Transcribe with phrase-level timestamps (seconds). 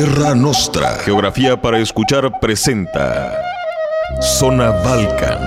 [0.00, 0.96] Terra Nostra.
[1.04, 3.38] Geografía para escuchar presenta
[4.22, 5.38] Zona Balkan.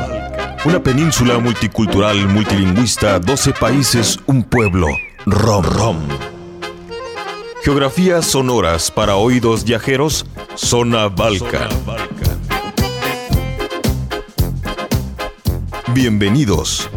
[0.64, 4.90] Una península multicultural, multilingüista, 12 países, un pueblo.
[5.26, 5.98] Rom Rom.
[7.64, 10.24] Geografías sonoras para oídos viajeros.
[10.54, 11.70] Zona Balkan.
[15.96, 16.92] Bienvenidos.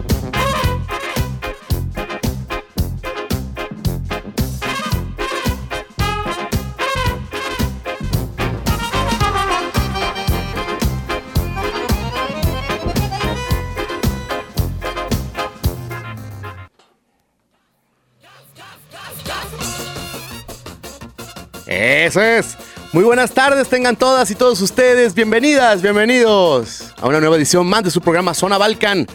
[22.94, 25.14] Muy buenas tardes, tengan todas y todos ustedes.
[25.14, 29.06] Bienvenidas, bienvenidos a una nueva edición más de su programa Zona Balkan.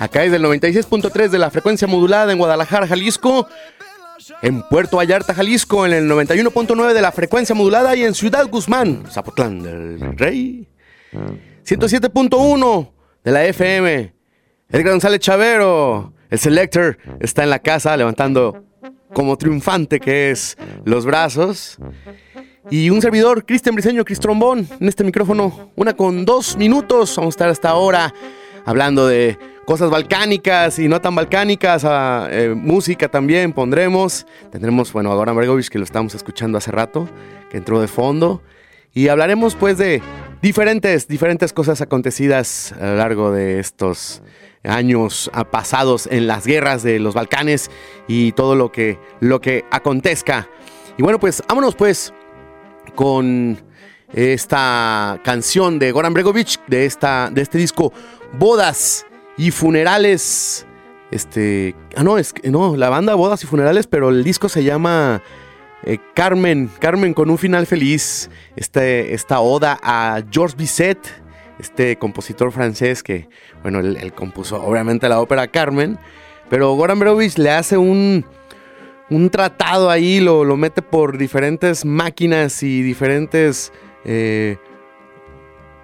[0.00, 3.48] Acá es del 96.3 de la frecuencia modulada en Guadalajara, Jalisco.
[4.40, 9.04] En Puerto Vallarta, Jalisco, en el 91.9 de la frecuencia modulada y en Ciudad Guzmán,
[9.10, 10.66] Zapotlán del Rey.
[11.66, 12.92] 107.1
[13.24, 14.14] de la FM.
[14.70, 18.64] Edgar González Chavero, el Selector, está en la casa levantando
[19.12, 21.78] como triunfante que es los brazos.
[22.70, 27.16] Y un servidor, Cristian Briseño, Cristrombón, en este micrófono, una con dos minutos.
[27.16, 28.14] Vamos a estar hasta ahora
[28.64, 34.26] hablando de cosas balcánicas y no tan balcánicas, a, eh, música también pondremos.
[34.50, 35.36] Tendremos, bueno, a Goran
[35.70, 37.08] que lo estamos escuchando hace rato,
[37.50, 38.42] que entró de fondo.
[38.94, 40.02] Y hablaremos pues de
[40.42, 44.22] diferentes, diferentes cosas acontecidas a lo largo de estos
[44.64, 47.70] años pasados en las guerras de los Balcanes
[48.06, 50.48] y todo lo que, lo que acontezca.
[50.96, 52.12] Y bueno, pues vámonos pues
[52.94, 53.58] con
[54.12, 57.92] esta canción de Goran Bregovic, de, esta, de este disco
[58.38, 60.66] Bodas y Funerales.
[61.10, 65.22] Este, ah, no, es no, la banda Bodas y Funerales, pero el disco se llama
[65.84, 68.30] eh, Carmen, Carmen con un final feliz.
[68.56, 70.98] Este, esta oda a Georges Bizet,
[71.62, 73.28] este compositor francés que,
[73.62, 75.98] bueno, él, compuso obviamente la ópera Carmen,
[76.50, 78.26] pero Goran Bregovic le hace un,
[79.08, 83.72] un tratado ahí, lo, lo, mete por diferentes máquinas y diferentes
[84.04, 84.58] eh,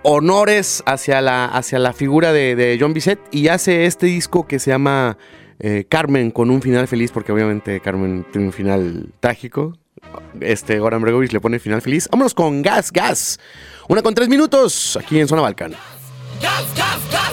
[0.02, 4.70] honores hacia la, hacia la figura de, John Bizet y hace este disco que se
[4.70, 5.18] llama
[5.58, 9.74] eh, Carmen con un final feliz, porque obviamente Carmen tiene un final trágico.
[10.40, 12.08] Este Goran Bregovic le pone final feliz.
[12.10, 13.38] Vámonos con Gas Gas.
[13.88, 15.72] Una con tres minutos aquí en Zona Balcán.
[16.40, 17.27] Gas, gas, gas.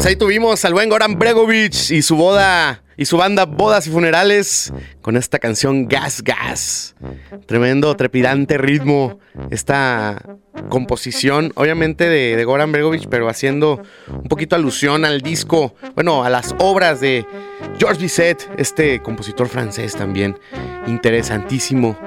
[0.00, 3.90] Pues ahí tuvimos al buen Goran Bregovic y su boda y su banda Bodas y
[3.90, 6.96] Funerales con esta canción Gas Gas.
[7.44, 9.18] Tremendo, trepidante ritmo.
[9.50, 10.38] Esta
[10.70, 16.54] composición, obviamente de, Goran Bregovic, pero haciendo un poquito alusión al disco, bueno, a las
[16.60, 17.26] obras de
[17.78, 20.38] Georges Bizet, este compositor francés también.
[20.86, 21.98] Interesantísimo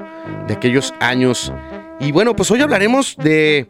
[0.48, 1.52] de aquellos años.
[2.00, 3.68] Y bueno, pues hoy hablaremos de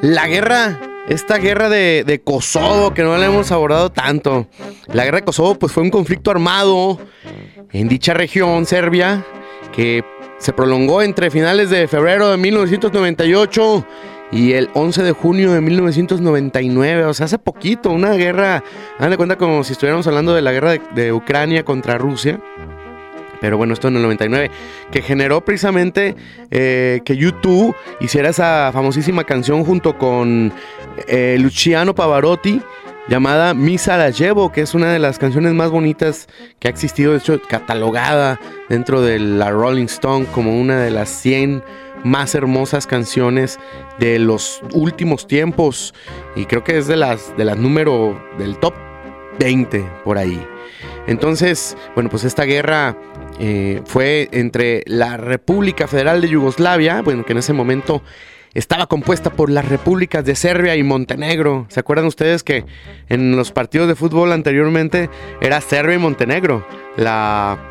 [0.00, 0.80] la guerra
[1.10, 4.46] esta guerra de, Kosovo, que no la hemos abordado tanto.
[4.86, 6.98] La guerra de Kosovo pues, fue un conflicto armado
[7.72, 9.26] en dicha región, Serbia,
[9.72, 10.04] que
[10.38, 13.86] se prolongó entre finales de febrero de 1998
[14.30, 18.62] y el 11 de junio de 1999, o sea, hace poquito, una guerra,
[18.96, 22.40] hagan de cuenta como si estuviéramos hablando de la guerra de Ucrania contra Rusia.
[23.40, 24.50] Pero bueno, esto en el 99,
[24.90, 26.14] que generó precisamente
[26.50, 30.52] eh, que YouTube hiciera esa famosísima canción junto con
[31.08, 32.60] eh, Luciano Pavarotti
[33.08, 36.28] llamada Misa la llevo, que es una de las canciones más bonitas
[36.60, 38.38] que ha existido, de hecho catalogada
[38.68, 41.64] dentro de la Rolling Stone como una de las 100
[42.04, 43.58] más hermosas canciones
[43.98, 45.92] de los últimos tiempos
[46.36, 48.74] y creo que es de las de las número del top
[49.38, 50.46] 20 por ahí.
[51.06, 52.96] Entonces, bueno, pues esta guerra
[53.38, 58.02] eh, fue entre la República Federal de Yugoslavia, bueno, que en ese momento
[58.54, 61.66] estaba compuesta por las repúblicas de Serbia y Montenegro.
[61.68, 62.64] ¿Se acuerdan ustedes que
[63.08, 65.08] en los partidos de fútbol anteriormente
[65.40, 66.66] era Serbia y Montenegro?
[66.96, 67.69] La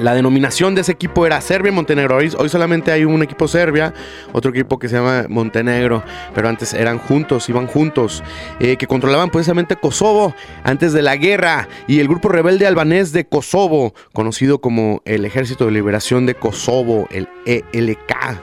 [0.00, 2.16] la denominación de ese equipo era Serbia y Montenegro.
[2.16, 3.92] Hoy, solamente hay un equipo Serbia,
[4.32, 6.02] otro equipo que se llama Montenegro,
[6.34, 8.22] pero antes eran juntos, iban juntos,
[8.60, 10.34] eh, que controlaban precisamente Kosovo
[10.64, 15.66] antes de la guerra y el grupo rebelde albanés de Kosovo, conocido como el Ejército
[15.66, 18.40] de Liberación de Kosovo, el ELK.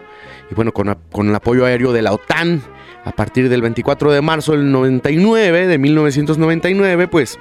[0.52, 2.62] Y bueno, con, con el apoyo aéreo de la OTAN,
[3.06, 7.40] a partir del 24 de marzo del 99, de 1999, pues,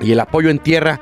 [0.00, 1.00] y el apoyo en tierra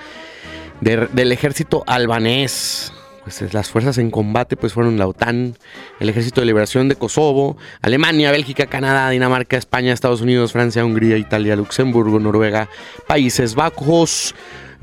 [0.81, 2.93] del ejército albanés.
[3.25, 5.55] Pues las fuerzas en combate pues fueron la OTAN,
[6.01, 11.19] el Ejército de Liberación de Kosovo, Alemania, Bélgica, Canadá, Dinamarca, España, Estados Unidos, Francia, Hungría,
[11.19, 12.71] Italia, Luxemburgo, Noruega,
[13.07, 14.35] Países Bajos,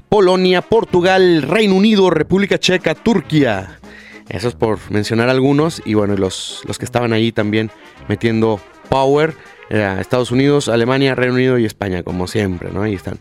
[0.10, 3.80] Polonia, Portugal, Reino Unido, República Checa, Turquía.
[4.30, 5.82] Eso es por mencionar algunos.
[5.84, 7.72] Y bueno, los, los que estaban ahí también
[8.08, 8.60] metiendo
[8.90, 9.34] power.
[9.70, 12.84] Estados Unidos, Alemania, Reino Unido y España, como siempre, ¿no?
[12.84, 13.18] Ahí están.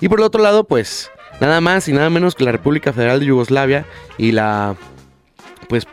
[0.00, 3.20] Y por el otro lado, pues nada más y nada menos que la República Federal
[3.20, 3.84] de Yugoslavia
[4.18, 4.76] y la
[5.68, 5.86] pues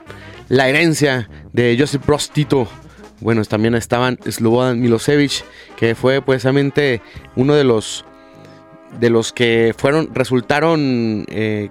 [0.49, 2.67] la herencia de Josip Broz Tito.
[3.19, 5.43] Bueno, también estaban Slobodan Milosevic,
[5.77, 7.01] que fue precisamente
[7.35, 8.05] uno de los
[8.99, 11.69] de los que fueron resultaron eh,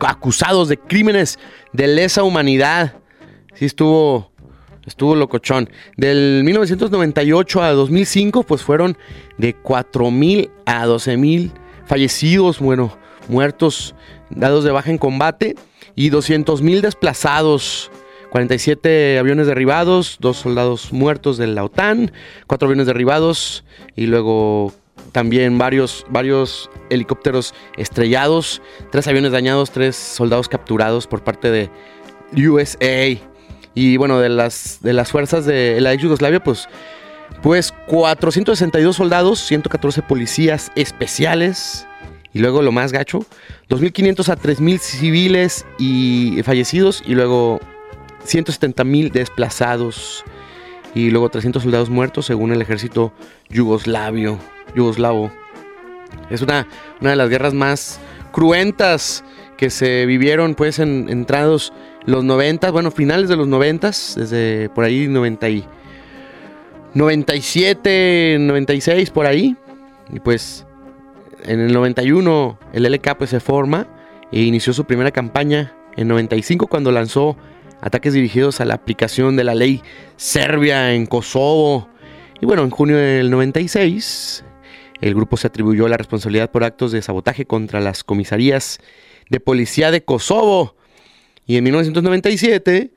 [0.00, 1.38] acusados de crímenes
[1.72, 2.94] de lesa humanidad.
[3.54, 4.32] Sí estuvo
[4.86, 5.68] estuvo locochón.
[5.96, 8.96] Del 1998 a 2005 pues fueron
[9.38, 11.52] de 4000 a 12000
[11.84, 12.96] fallecidos, bueno,
[13.28, 13.94] muertos
[14.30, 15.56] dados de baja en combate
[15.94, 17.90] y 200.000 desplazados.
[18.30, 22.12] 47 aviones derribados, dos soldados muertos de la OTAN,
[22.46, 23.62] cuatro aviones derribados
[23.94, 24.72] y luego
[25.12, 31.70] también varios, varios helicópteros estrellados, tres aviones dañados, tres soldados capturados por parte de
[32.34, 33.20] USA.
[33.74, 36.68] Y bueno, de las, de las fuerzas de la ex Yugoslavia, pues,
[37.42, 41.86] pues 462 soldados, 114 policías especiales,
[42.32, 43.20] y luego lo más gacho,
[43.68, 47.60] 2.500 a 3.000 civiles y fallecidos y luego
[48.26, 50.24] 170.000 desplazados
[50.94, 53.12] y luego 300 soldados muertos según el ejército
[53.48, 54.38] yugoslavio,
[54.74, 55.30] yugoslavo.
[56.30, 56.66] Es una,
[57.00, 58.00] una de las guerras más
[58.32, 59.24] cruentas
[59.56, 61.72] que se vivieron pues en entrados
[62.04, 65.64] los 90, bueno, finales de los 90, desde por ahí 90 y
[66.94, 69.56] 97, 96 por ahí.
[70.12, 70.66] Y pues
[71.44, 73.86] en el 91 el LK pues, se forma
[74.30, 77.36] e inició su primera campaña en 95 cuando lanzó
[77.80, 79.82] ataques dirigidos a la aplicación de la ley
[80.16, 81.88] serbia en Kosovo.
[82.40, 84.44] Y bueno, en junio del 96
[85.00, 88.78] el grupo se atribuyó la responsabilidad por actos de sabotaje contra las comisarías
[89.28, 90.76] de policía de Kosovo.
[91.46, 92.90] Y en 1997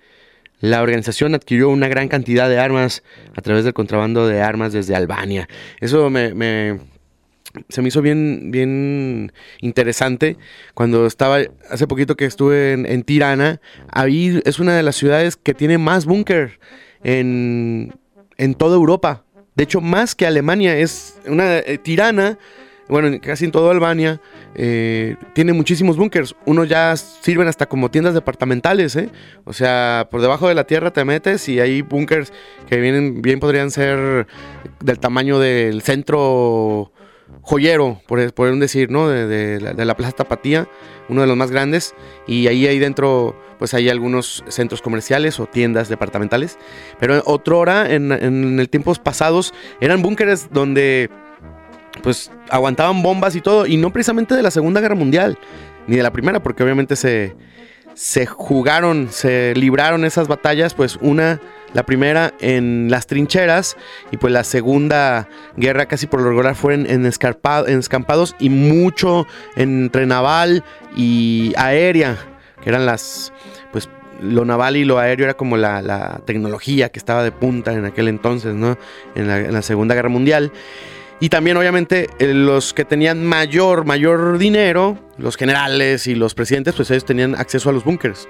[0.62, 3.04] la organización adquirió una gran cantidad de armas
[3.36, 5.50] a través del contrabando de armas desde Albania.
[5.82, 6.95] Eso me
[7.70, 9.32] se me hizo bien, bien
[9.62, 10.38] interesante
[10.74, 13.62] cuando estaba hace poquito que estuve en, Tirana.
[13.92, 16.60] Ahí es una de las ciudades que tiene más búnker
[17.04, 17.94] en,
[18.58, 19.24] toda Europa.
[19.56, 20.78] De hecho, más que Alemania.
[20.78, 22.38] Es una eh, Tirana,
[22.88, 24.22] bueno, casi en toda Albania,
[24.56, 26.36] eh, tiene muchísimos búnkers.
[26.46, 29.10] Unos ya sirven hasta como tiendas departamentales, ¿eh?
[29.44, 32.32] O sea, por debajo de la tierra te metes y hay búnkers
[32.68, 34.28] que vienen, bien podrían ser
[34.82, 36.92] del tamaño del centro
[37.42, 39.08] joyero, por, por decir, ¿no?
[39.08, 40.68] De, la, Plaza Tapatía,
[41.10, 41.94] uno de los más grandes.
[42.28, 46.58] Y ahí, ahí dentro, pues hay algunos centros comerciales o tiendas departamentales.
[47.00, 51.10] Pero otra hora, en, en el tiempos pasados, eran búnkeres donde,
[52.04, 53.66] pues, aguantaban bombas y todo.
[53.66, 55.38] Y no precisamente de la Segunda Guerra Mundial,
[55.88, 57.36] ni de la Primera, porque obviamente se,
[57.96, 61.40] se jugaron, se libraron esas batallas, pues una
[61.76, 63.76] la primera en las trincheras
[64.10, 65.28] y pues la segunda
[65.58, 69.28] guerra casi por lo regular fue en, en, escampados y mucho
[69.58, 70.64] entre naval
[70.96, 72.18] y aérea,
[72.64, 73.34] que eran las,
[73.74, 73.90] pues
[74.22, 78.08] lo naval y lo aéreo era como la, tecnología que estaba de punta en aquel
[78.08, 78.78] entonces, ¿no?
[79.14, 80.54] En la, Segunda Guerra Mundial.
[81.20, 86.74] Y también, obviamente, eh, los que tenían mayor, mayor dinero, los generales y los presidentes,
[86.76, 88.30] pues ellos tenían acceso a los búnkers.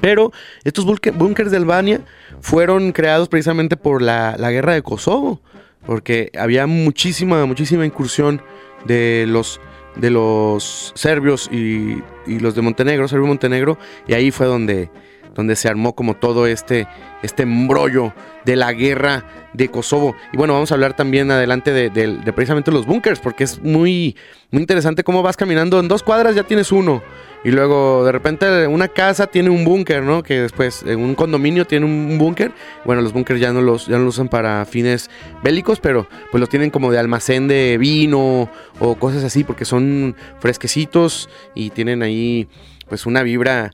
[0.00, 0.32] Pero
[0.64, 2.00] estos búnkers de Albania
[2.40, 5.40] fueron creados precisamente por la, guerra de Kosovo,
[5.86, 8.42] porque había muchísima, muchísima incursión
[8.86, 9.60] de los,
[9.96, 14.90] de los serbios y, los de Montenegro, Serbio y Montenegro, y ahí fue donde,
[15.34, 16.86] donde se armó como todo este,
[17.22, 18.12] este embrollo
[18.44, 20.14] de la guerra de Kosovo.
[20.32, 24.16] Y bueno, vamos a hablar también adelante de, de precisamente los búnkers, porque es muy,
[24.50, 27.02] muy interesante cómo vas caminando en dos cuadras ya tienes uno.
[27.44, 30.22] Y luego de repente una casa tiene un búnker, ¿no?
[30.22, 32.52] Que después en un condominio tiene un búnker.
[32.86, 35.10] Bueno, los búnkers ya no los ya no los usan para fines
[35.42, 38.48] bélicos, pero pues los tienen como de almacén de vino
[38.80, 42.48] o cosas así porque son fresquecitos y tienen ahí
[42.88, 43.72] pues una vibra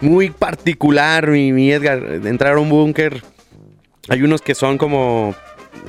[0.00, 3.22] muy particular, mi, mi Edgar, entrar a un búnker.
[4.08, 5.34] Hay unos que son como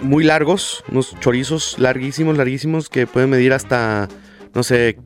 [0.01, 4.07] muy largos, unos chorizos larguísimos, larguísimos que pueden medir hasta
[4.53, 4.97] no sé,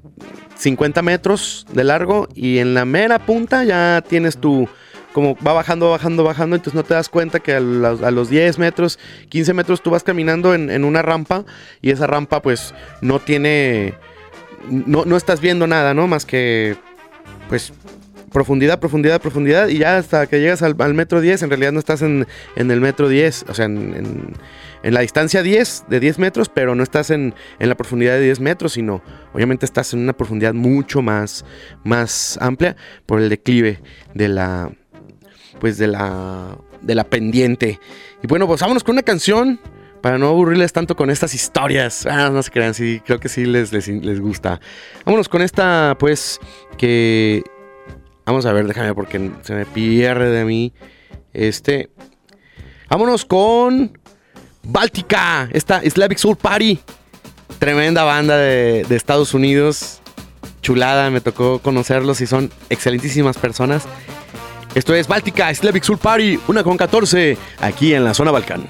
[0.58, 4.68] 50 metros de largo y en la mera punta ya tienes tu,
[5.14, 9.00] como va bajando, bajando, bajando, entonces no te das cuenta que a los, 10 metros,
[9.30, 11.46] 15 metros tú vas caminando en, una rampa
[11.82, 13.94] y esa rampa pues no tiene,
[14.70, 16.08] no, no estás viendo nada, ¿no?
[16.08, 16.76] Más que
[17.50, 17.74] pues
[18.36, 22.02] profundidad, profundidad, profundidad, y ya hasta que llegas al, metro 10, en realidad no estás
[22.02, 22.28] en,
[22.58, 24.34] el metro 10, o sea, en,
[24.84, 28.74] la distancia 10, de 10 metros, pero no estás en, la profundidad de 10 metros,
[28.74, 29.02] sino
[29.32, 31.46] obviamente estás en una profundidad mucho más,
[31.86, 32.76] más amplia
[33.06, 33.80] por el declive
[34.14, 34.70] de la,
[35.62, 37.80] pues de la, de la pendiente.
[38.22, 39.62] Y bueno, pues vámonos con una canción
[40.02, 42.06] para no aburrirles tanto con estas historias.
[42.06, 44.60] Ah, no se crean, sí, creo que sí les, les, les, gusta.
[45.06, 46.42] Vámonos con esta, pues,
[46.78, 47.42] que
[48.26, 50.74] Vamos a ver, déjame porque se me pierde de mí.
[51.34, 51.90] Este.
[52.90, 53.98] Vámonos con
[54.64, 56.80] Báltica, esta Slavic Soul Party.
[57.60, 60.02] Tremenda banda de, Estados Unidos.
[60.62, 63.84] Chulada, me tocó conocerlos y son excelentísimas personas.
[64.74, 68.68] Esto es Báltica, Slavic Soul Party, una con 14, aquí en la zona Balcán.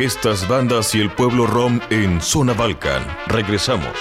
[0.00, 3.06] Orquestas, bandas y el pueblo rom en Zona Balkan.
[3.26, 3.92] Regresamos.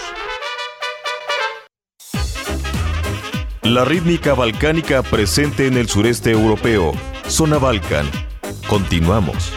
[3.64, 6.94] La rítmica balcánica presente en el sureste europeo.
[7.28, 8.10] Zona Balkan.
[8.70, 9.52] Continuamos.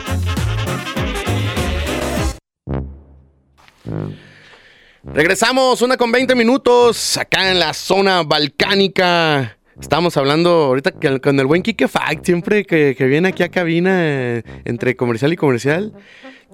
[5.04, 9.58] Regresamos, una con 20 minutos, acá en la zona balcánica.
[9.80, 14.42] Estamos hablando ahorita con el buen Kike Fact, siempre que, viene aquí a cabina eh,
[14.64, 15.92] entre comercial y comercial.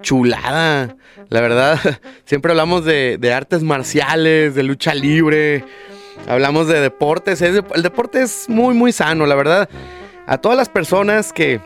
[0.00, 0.96] Chulada,
[1.28, 1.80] la verdad.
[2.24, 5.64] Siempre hablamos de, artes marciales, de lucha libre,
[6.28, 7.42] hablamos de deportes.
[7.42, 9.68] el deporte es muy, muy sano, la verdad.
[10.26, 11.60] A todas las personas que,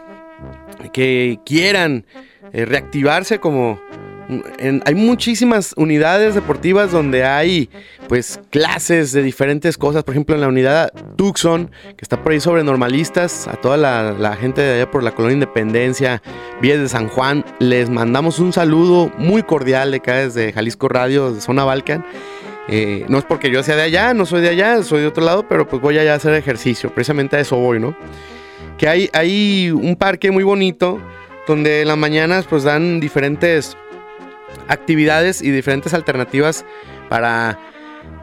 [0.94, 2.06] que quieran
[2.54, 3.78] eh, reactivarse como,
[4.84, 7.68] hay muchísimas unidades deportivas donde hay
[8.08, 10.04] pues clases de diferentes cosas.
[10.04, 14.36] Por ejemplo, en la unidad Tucson, que está por ahí sobre normalistas, a toda la,
[14.36, 16.22] gente de allá por la colonia Independencia,
[16.60, 21.32] Vías de San Juan, les mandamos un saludo muy cordial de acá desde Jalisco Radio,
[21.32, 22.04] de Zona Balcan.
[22.68, 25.24] Eh, no es porque yo sea de allá, no soy de allá, soy de otro
[25.24, 26.94] lado, pero pues voy allá a hacer ejercicio.
[26.94, 27.96] Precisamente a eso voy, ¿no?
[28.78, 31.00] Que hay, hay un parque muy bonito
[31.46, 33.76] donde en las mañanas pues dan diferentes
[34.68, 36.64] actividades y diferentes alternativas
[37.08, 37.58] para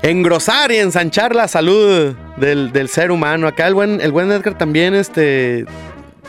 [0.02, 3.48] engrosar y ensanchar la salud del, ser humano.
[3.48, 5.65] Acá el buen, el buen Edgar también, este,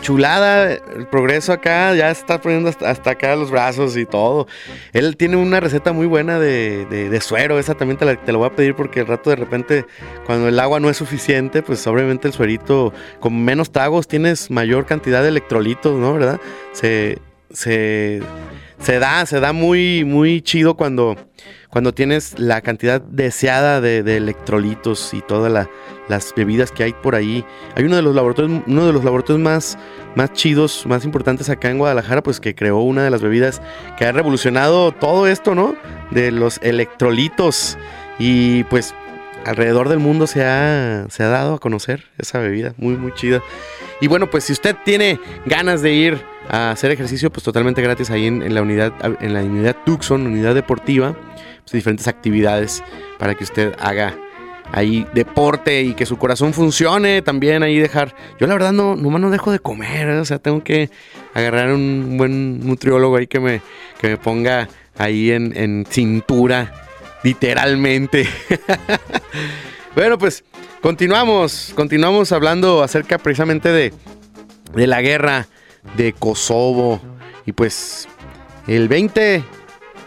[0.00, 4.46] chulada, el progreso acá, ya está poniendo hasta, acá los brazos y todo.
[4.92, 8.48] Él tiene una receta muy buena de, suero, esa también te, la, te lo voy
[8.48, 9.86] a pedir porque el rato de repente,
[10.26, 14.86] cuando el agua no es suficiente, pues obviamente el suerito, con menos tragos tienes mayor
[14.86, 16.14] cantidad de electrolitos, ¿no?
[16.14, 16.40] ¿Verdad?
[16.72, 17.18] Se,
[17.52, 18.20] se
[18.80, 21.16] se da, se da muy, muy chido cuando,
[21.68, 25.68] cuando tienes la cantidad deseada de, electrolitos y todas
[26.08, 27.44] las bebidas que hay por ahí.
[27.76, 29.78] Hay uno de los laboratorios, uno de los laboratorios más,
[30.16, 33.60] más chidos, más importantes acá en Guadalajara, pues que creó una de las bebidas
[33.98, 35.76] que ha revolucionado todo esto, ¿no?
[36.10, 37.76] De los electrolitos.
[38.18, 38.94] Y pues
[39.44, 43.42] alrededor del mundo se ha, se ha dado a conocer esa bebida, muy, muy chida.
[44.00, 48.10] Y bueno, pues si usted tiene ganas de ir a hacer ejercicio, pues totalmente gratis
[48.10, 51.16] ahí en, la unidad, en la unidad Tucson, unidad deportiva,
[51.62, 52.82] pues diferentes actividades
[53.18, 54.16] para que usted haga
[54.72, 59.20] ahí deporte y que su corazón funcione, también ahí dejar, yo la verdad no, nomás
[59.20, 60.18] no dejo de comer, ¿eh?
[60.18, 60.90] o sea, tengo que
[61.34, 63.62] agarrar un buen nutriólogo ahí que me,
[64.00, 66.89] que me ponga ahí en, en cintura,
[67.22, 68.28] literalmente.
[69.94, 70.44] bueno, pues
[70.80, 73.92] continuamos, continuamos hablando acerca precisamente de,
[74.74, 75.48] de la guerra
[75.96, 77.00] de Kosovo.
[77.46, 78.08] Y pues
[78.66, 79.42] el 20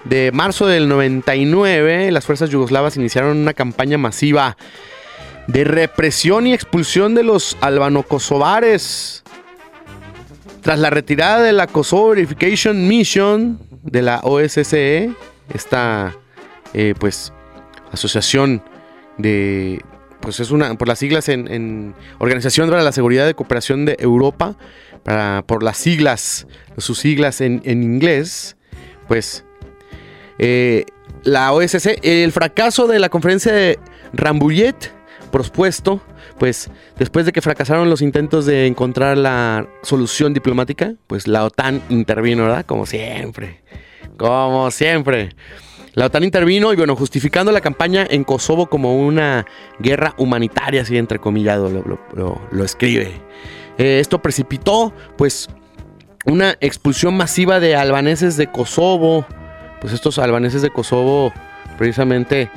[0.05, 4.57] de marzo del 99, las fuerzas yugoslavas iniciaron una campaña masiva
[5.47, 9.23] de represión y expulsión de los albano-kosovares.
[10.61, 15.11] Tras la retirada de la Kosovo Verification Mission de la OSCE,
[15.53, 16.15] esta
[16.73, 17.33] eh, pues
[17.91, 18.63] asociación
[19.17, 19.81] de
[20.19, 23.97] pues es una por las siglas en, en Organización para la Seguridad de Cooperación de
[23.99, 24.55] Europa,
[25.45, 28.55] por las siglas, sus siglas en, inglés,
[29.07, 29.43] pues
[30.39, 30.85] eh,
[31.23, 33.79] la OSCE, el fracaso de la conferencia de
[34.13, 34.91] Rambouillet
[35.31, 36.01] propuesto,
[36.37, 41.81] pues después de que fracasaron los intentos de encontrar la solución diplomática, pues la OTAN
[41.89, 42.65] intervino, ¿verdad?
[42.65, 43.61] Como siempre,
[44.17, 45.31] como siempre.
[45.93, 49.45] La OTAN intervino y bueno, justificando la campaña en Kosovo como una
[49.79, 53.21] guerra humanitaria, así entrecomillado, lo, lo escribe.
[53.77, 55.49] Eh, esto precipitó, pues,
[56.25, 59.25] una expulsión masiva de albaneses de Kosovo.
[59.81, 61.33] Pues estos albaneses de Kosovo,
[61.77, 62.49] precisamente,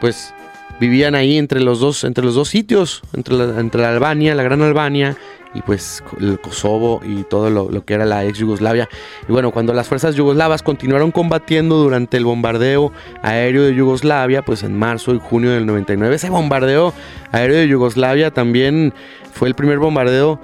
[0.00, 0.32] pues,
[0.78, 4.62] vivían ahí entre los dos, entre los dos sitios, entre entre la Albania, la Gran
[4.62, 5.16] Albania,
[5.54, 8.88] y pues el Kosovo y todo lo, que era la ex Yugoslavia.
[9.28, 14.62] Y bueno, cuando las fuerzas yugoslavas continuaron combatiendo durante el bombardeo aéreo de Yugoslavia, pues
[14.62, 16.92] en marzo y junio del 99, ese bombardeo
[17.32, 18.94] aéreo de Yugoslavia también
[19.32, 20.40] fue el primer bombardeo,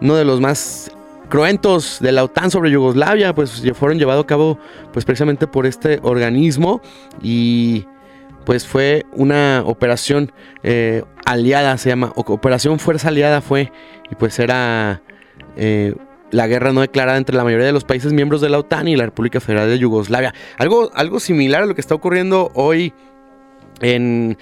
[0.00, 0.90] uno de los más
[1.28, 4.58] cruentos de la OTAN sobre Yugoslavia, pues fueron llevados a cabo
[4.92, 6.80] pues precisamente por este organismo
[7.22, 7.86] y
[8.48, 10.32] pues fue una operación
[10.62, 13.70] eh, aliada, se llama, Operación Fuerza Aliada fue,
[14.10, 15.02] y pues era
[15.58, 15.94] eh,
[16.30, 18.96] la guerra no declarada entre la mayoría de los países miembros de la OTAN y
[18.96, 20.32] la República Federal de Yugoslavia.
[20.56, 22.94] Algo, algo similar a lo que está ocurriendo hoy
[23.82, 24.38] en,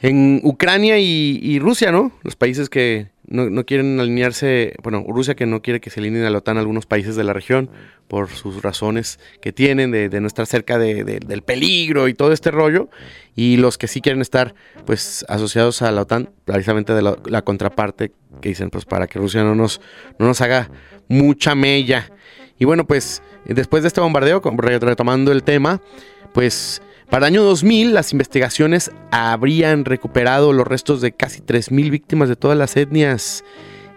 [0.00, 2.12] en Ucrania y Rusia, ¿no?
[2.22, 6.30] Los países que no, quieren alinearse, bueno, Rusia que no quiere que se alineen a
[6.30, 7.70] la OTAN algunos países de la región
[8.08, 12.88] por sus razones que tienen de, no estar cerca del peligro y todo este rollo,
[13.36, 14.54] y los que sí quieren estar
[14.86, 19.42] pues asociados a la OTAN, precisamente de la, contraparte que dicen pues para que Rusia
[19.44, 19.80] no nos,
[20.18, 20.70] no nos haga
[21.08, 22.10] mucha mella.
[22.58, 25.80] Y bueno, pues después de este bombardeo, retomando el tema,
[26.32, 32.28] pues para el año 2000 las investigaciones habrían recuperado los restos de casi 3.000 víctimas
[32.28, 33.44] de todas las etnias.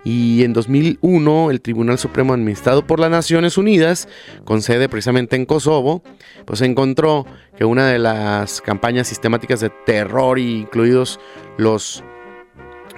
[0.03, 4.07] Y en 2001 el Tribunal Supremo administrado por las Naciones Unidas,
[4.45, 6.03] con sede precisamente en Kosovo,
[6.45, 11.19] pues encontró que una de las campañas sistemáticas de terror, incluidos
[11.57, 12.03] los,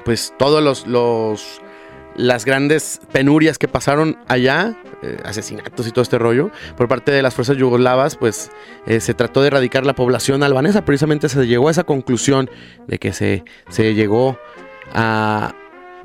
[0.06, 1.60] pues todos los, los
[2.15, 7.21] las grandes penurias que pasaron allá, eh, asesinatos y todo este rollo, por parte de
[7.21, 8.52] las fuerzas yugoslavas, pues
[8.86, 10.86] eh, se trató de erradicar la población albanesa.
[10.86, 12.49] Precisamente se llegó a esa conclusión
[12.88, 14.38] de que se, se llegó
[14.93, 15.54] a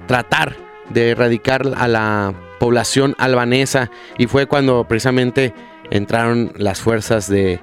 [0.06, 0.56] tratar
[0.90, 5.54] de erradicar a la población albanesa y fue cuando precisamente
[5.90, 7.60] entraron las fuerzas del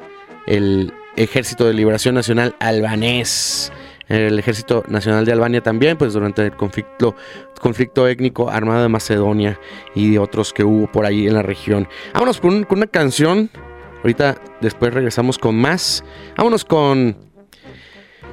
[0.47, 3.71] el Ejército de Liberación Nacional albanés
[4.07, 7.15] el Ejército Nacional de Albania también, pues durante el conflicto,
[8.07, 9.59] étnico armado de Macedonia
[9.93, 11.87] y de otros que hubo por ahí en la región.
[12.13, 13.49] Vámonos con, con una canción.
[14.03, 16.03] Ahorita después regresamos con más.
[16.37, 17.17] Vámonos con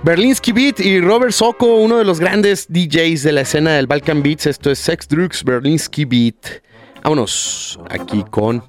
[0.03, 4.23] Berlinsky Beat y Robert Soko, uno de los grandes DJs de la escena del Balkan
[4.23, 4.47] Beats.
[4.47, 6.63] Esto es Sex Drugs Berlinsky Beat.
[7.03, 8.63] Vámonos aquí con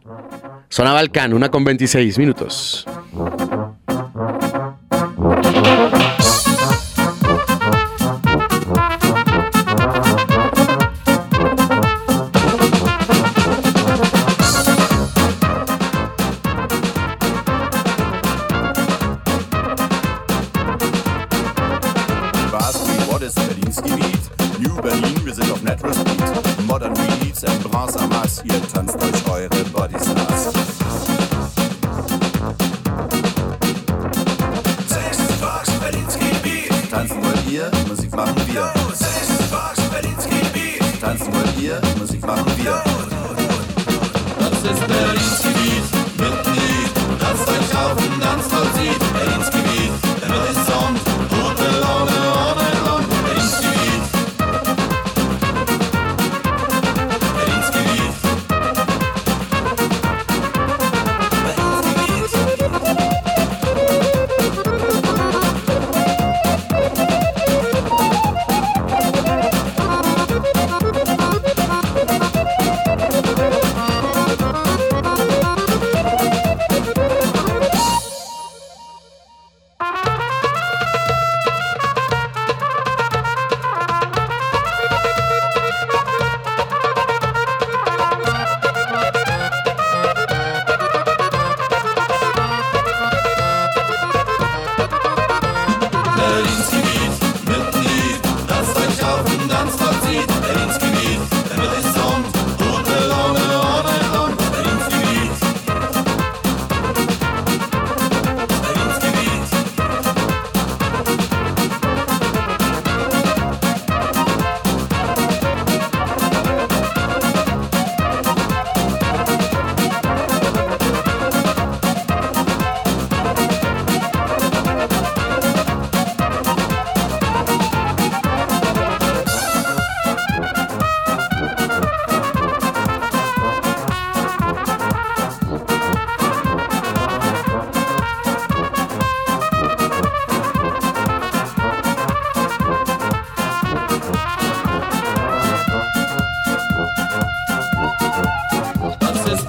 [0.69, 2.85] Zona Balkan, una con 26 minutos.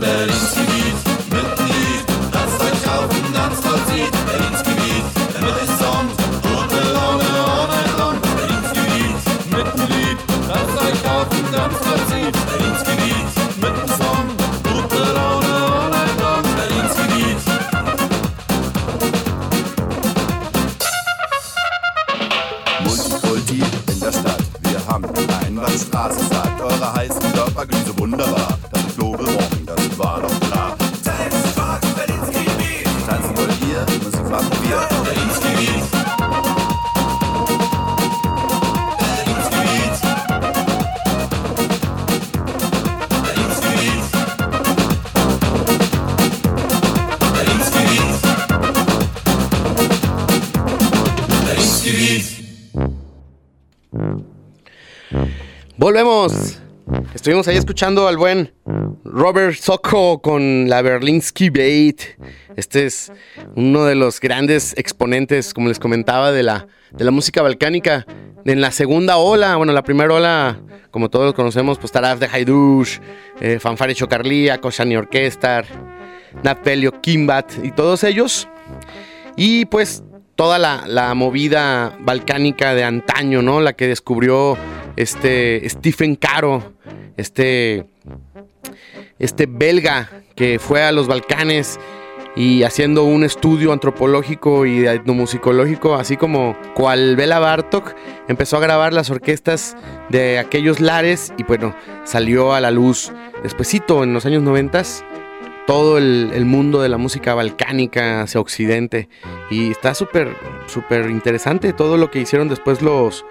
[0.04, 0.73] Berlin.
[55.84, 56.58] Volvemos.
[57.14, 58.54] Estuvimos ahí escuchando al buen
[59.04, 62.00] Robert Soko con la Berlinsky Bait.
[62.56, 63.12] Este es
[63.54, 68.06] uno de los grandes exponentes, como les comentaba, de la, de la música balcánica
[68.46, 70.58] en la segunda ola, bueno, la primera ola,
[70.90, 72.96] como todos conocemos, pues Taraf de Haidush,
[73.42, 75.66] eh, Fanfare Chocarlía, Koshani Orquestar,
[76.42, 78.48] Napelio Kimbat y todos ellos.
[79.36, 80.02] Y pues
[80.34, 83.60] toda la, movida balcánica de antaño, ¿no?
[83.60, 84.56] La que descubrió
[84.96, 86.74] este Stephen Caro,
[87.16, 87.86] este,
[89.18, 91.78] este belga que fue a los Balcanes
[92.36, 97.94] y haciendo un estudio antropológico y etnomusicológico, así como cual Bela Bartok
[98.28, 99.76] empezó a grabar las orquestas
[100.08, 104.82] de aquellos lares y bueno, salió a la luz despuesito en los años 90
[105.66, 109.08] todo el, mundo de la música balcánica hacia Occidente.
[109.50, 113.24] Y está súper, súper interesante todo lo que hicieron después los,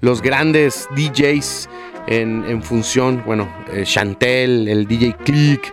[0.00, 1.68] los grandes DJs
[2.08, 3.22] en, función.
[3.24, 5.72] Bueno, eh, Chantel, el DJ Click,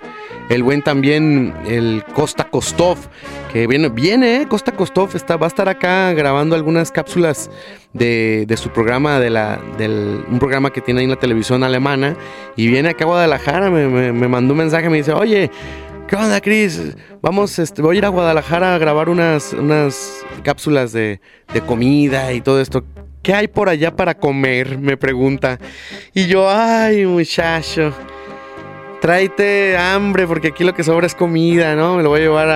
[0.49, 2.97] el buen también, el Costa Kostov,
[3.51, 7.49] que viene, viene, eh, Costa Kostov está, va a estar acá grabando algunas cápsulas
[7.93, 12.15] de, su programa, de la, del, un programa que tiene ahí en la televisión alemana,
[12.55, 15.51] y viene acá a Guadalajara, me, me mandó un mensaje, me dice, oye,
[16.13, 16.79] ¿Qué onda, Cris?
[17.23, 21.19] Vamos, este, voy a ir a Guadalajara a grabar unas, unas cápsulas de,
[21.65, 22.85] comida y todo esto.
[23.23, 24.77] ¿Qué hay por allá para comer?
[24.77, 25.57] Me pregunta.
[26.13, 27.91] Y yo, ay, muchacho,
[29.01, 31.97] tráete hambre porque aquí lo que sobra es comida, ¿no?
[31.97, 32.49] Me lo voy a llevar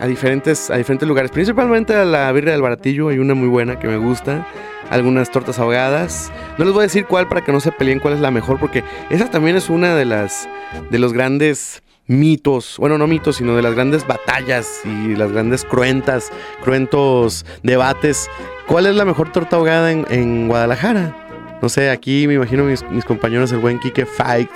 [0.00, 1.32] a, diferentes, a diferentes lugares.
[1.32, 4.46] Principalmente a la Birria del Baratillo, hay una muy buena que me gusta.
[4.90, 6.30] Algunas tortas ahogadas.
[6.56, 8.60] No les voy a decir cuál para que no se peleen cuál es la mejor,
[8.60, 10.48] porque esa también es una de las
[10.88, 15.64] de los grandes mitos, bueno, no mitos, sino de las grandes batallas y las grandes
[15.64, 16.30] cruentas,
[16.62, 18.28] cruentos debates.
[18.66, 21.58] ¿Cuál es la mejor torta ahogada en, Guadalajara?
[21.60, 24.50] No sé, aquí me imagino mis, compañeros, el buen Kike Fight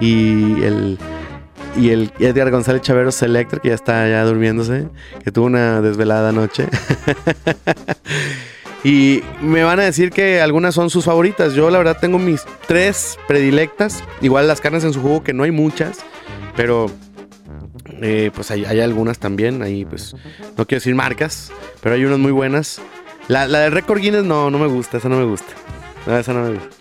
[0.00, 0.98] y el,
[1.76, 4.88] y el Edgar González Chavero Selector, que ya está ya durmiéndose,
[5.24, 6.66] que tuvo una desvelada noche.
[8.84, 11.54] y me van a decir que algunas son sus favoritas.
[11.54, 14.04] Yo la verdad tengo mis tres predilectas.
[14.20, 16.04] Igual las carnes en su jugo, que no hay muchas.
[16.56, 16.90] Pero
[18.02, 20.14] eh, pues hay, algunas también, ahí pues
[20.56, 22.80] no quiero decir marcas, pero hay unas muy buenas.
[23.28, 25.52] La, la de Record Guinness no, no me gusta, esa no me gusta.
[26.06, 26.76] No, esa no me gusta.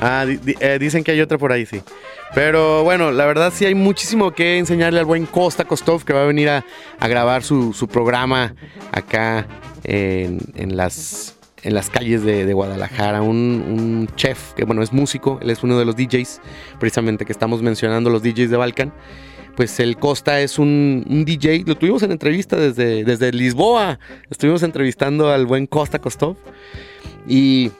[0.00, 1.82] Ah, eh, dicen que hay otra por ahí, sí.
[2.34, 6.22] Pero bueno, la verdad sí hay muchísimo que enseñarle al buen Costa Kostov que va
[6.22, 6.64] a venir a,
[7.00, 8.54] grabar su, programa
[8.92, 9.46] acá
[9.82, 15.50] en, en las en las calles de, Guadalajara, un, chef que bueno es músico, él
[15.50, 16.40] es uno de los DJs,
[16.78, 18.92] precisamente que estamos mencionando los DJs de Balkan.
[19.56, 23.98] Pues el Costa es un, DJ, lo tuvimos en entrevista desde, desde Lisboa,
[24.30, 26.36] estuvimos entrevistando al buen Costa Kostov
[27.26, 27.70] y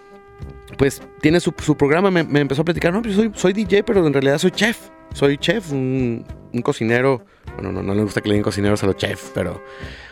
[0.77, 4.13] pues tiene su, programa, me, empezó a platicar, no, pues soy, soy DJ, pero en
[4.13, 4.79] realidad soy chef,
[5.13, 6.25] soy chef, un,
[6.63, 9.63] cocinero, bueno, no, no le gusta que le digan cocineros a los chefs, pero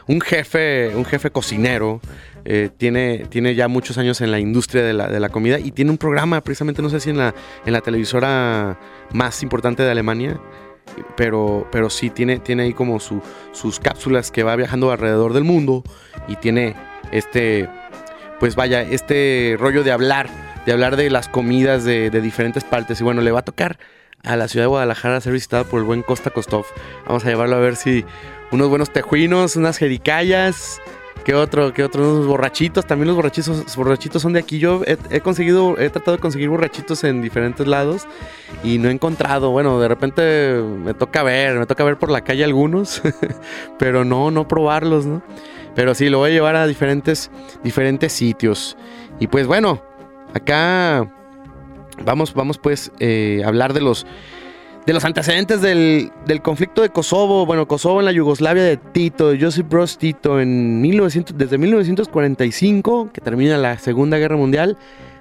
[0.06, 2.00] un jefe, un jefe cocinero,
[2.44, 5.98] eh, tiene, tiene ya muchos años en la industria de la, comida y tiene un
[5.98, 7.34] programa, precisamente no sé si en la,
[7.66, 8.78] en la televisora
[9.12, 10.40] más importante de Alemania,
[11.16, 15.84] pero, pero sí tiene, tiene ahí como sus cápsulas que va viajando alrededor del mundo
[16.26, 16.74] y tiene
[17.12, 17.68] este,
[18.40, 20.30] pues vaya, este rollo de hablar,
[20.64, 23.00] de hablar de las comidas de diferentes partes.
[23.02, 23.78] Y bueno, le va a tocar
[24.24, 26.66] a la ciudad de Guadalajara a ser visitada por el buen Costa Kostov.
[27.06, 28.04] Vamos a llevarlo a ver si
[28.50, 30.80] unos buenos tejuinos, unas jericayas.
[31.24, 31.74] ¿Qué otro?
[31.74, 32.14] ¿Qué otro?
[32.14, 32.86] Unos borrachitos.
[32.86, 34.58] También los borrachitos, borrachitos son de aquí.
[34.58, 38.06] Yo he, conseguido, he tratado de conseguir borrachitos en diferentes lados
[38.64, 39.50] y no he encontrado.
[39.50, 43.02] Bueno, de repente me toca ver, me toca ver por la calle algunos,
[43.78, 45.22] pero no, no probarlos, ¿no?
[45.74, 47.30] Pero sí, lo voy a llevar a diferentes,
[47.62, 48.76] diferentes sitios.
[49.20, 49.82] Y pues bueno,
[50.34, 51.12] acá
[52.04, 54.06] vamos, vamos pues eh, a hablar de los
[54.88, 56.10] de los antecedentes del,
[56.42, 60.80] conflicto de Kosovo, bueno, Kosovo en la Yugoslavia de Tito, de Josip Broz Tito, en
[60.80, 64.78] 1900, desde 1945, que termina la Segunda Guerra Mundial,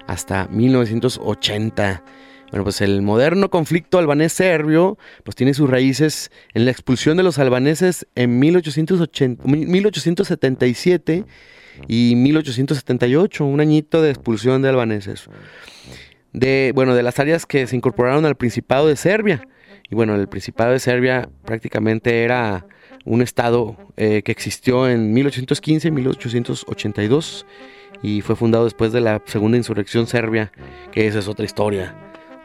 [0.07, 2.01] hasta 1980.
[2.49, 7.37] Bueno, pues el moderno conflicto albanés-serbio pues tiene sus raíces en la expulsión de los
[7.37, 11.25] albaneses en 1880, 1877
[11.89, 15.27] y 1878, un añito de expulsión de albaneses.
[16.39, 19.47] De, bueno, de las áreas que se incorporaron al Principado de Serbia.
[19.89, 22.65] Y bueno, el Principado de Serbia prácticamente era
[23.05, 27.45] un estado eh, que existió en 1815 1882
[28.03, 30.51] y fue fundado después de la segunda insurrección serbia,
[30.91, 31.95] que esa es otra historia.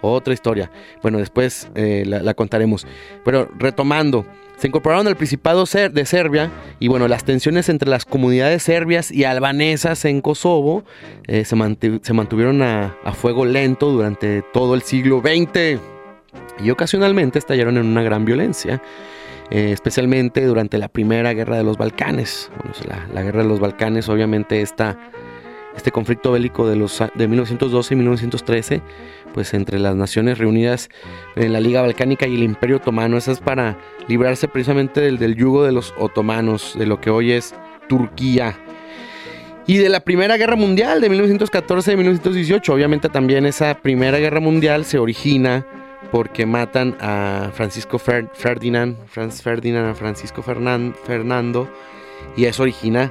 [0.00, 0.70] Otra historia.
[1.02, 2.87] Bueno, después eh, la, contaremos.
[3.24, 4.26] Pero retomando,
[4.62, 9.25] se incorporaron al Principado de Serbia y bueno, las tensiones entre las comunidades serbias y
[9.25, 10.85] albanesas en Kosovo
[11.27, 15.81] eh, se, mantuvieron a, fuego lento durante todo el siglo XX
[16.62, 18.81] y ocasionalmente estallaron en una gran violencia,
[19.51, 22.48] eh, especialmente durante la primera guerra de los Balcanes.
[23.12, 24.96] La, guerra de los Balcanes, obviamente, esta,
[25.75, 28.83] este conflicto bélico de, los, de 1912 y 1913,
[29.33, 30.88] pues entre las Naciones Reunidas
[31.37, 33.16] en la Liga Balcánica y el Imperio Otomano.
[33.16, 37.33] Eso es para librarse precisamente del, del yugo de los otomanos, de lo que hoy
[37.33, 37.55] es
[37.88, 38.57] Turquía.
[39.66, 42.75] Y de la Primera Guerra Mundial de 1914 y 1918.
[42.75, 45.64] Obviamente también esa Primera Guerra Mundial se origina
[46.11, 51.71] porque matan a Francisco Ferdinand, Franz Ferdinand, a Francisco Fernando,
[52.37, 53.11] y eso origina,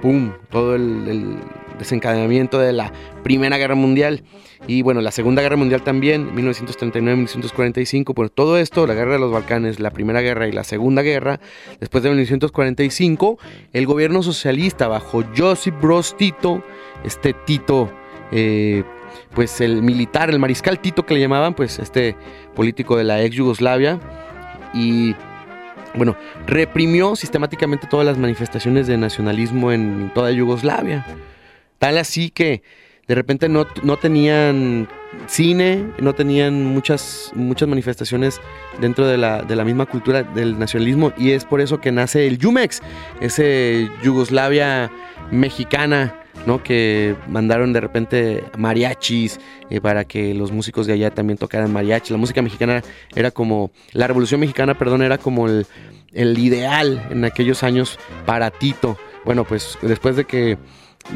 [0.00, 1.38] ¡pum!, todo el,
[1.78, 2.92] desencadenamiento de la
[3.24, 4.22] Primera Guerra Mundial.
[4.66, 9.32] Y bueno, la Segunda Guerra Mundial también, 1939-1945, pues todo esto, la Guerra de los
[9.32, 11.40] Balcanes, la Primera Guerra y la Segunda Guerra,
[11.80, 13.38] después de 1945,
[13.72, 16.62] el gobierno socialista bajo Josip Broz Tito,
[17.02, 17.90] este Tito
[18.32, 18.84] eh,
[19.34, 22.16] pues el militar, el mariscal Tito que le llamaban, pues este
[22.54, 24.00] político de la ex Yugoslavia
[24.72, 25.14] y
[25.94, 31.06] bueno, reprimió sistemáticamente todas las manifestaciones de nacionalismo en toda Yugoslavia.
[31.78, 32.62] Tal así que
[33.06, 33.66] de repente no,
[33.98, 34.88] tenían
[35.26, 38.40] cine, no tenían muchas, muchas manifestaciones
[38.80, 42.26] dentro de la, de la, misma cultura del nacionalismo y es por eso que nace
[42.26, 42.80] el Yumex,
[43.20, 44.90] ese Yugoslavia
[45.30, 46.62] mexicana ¿no?
[46.62, 52.12] Que mandaron de repente mariachis eh, para que los músicos de allá también tocaran mariachi.
[52.12, 52.82] La música mexicana
[53.14, 55.66] era como, la revolución mexicana, perdón, era como el,
[56.12, 58.98] ideal en aquellos años para Tito.
[59.24, 60.58] Bueno, pues después de que